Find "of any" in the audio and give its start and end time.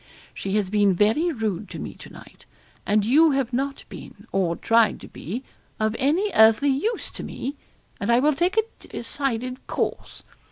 5.79-6.31